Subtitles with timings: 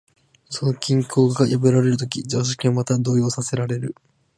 [0.49, 3.93] その均衡が破られるとき、常識もまた動揺させられる。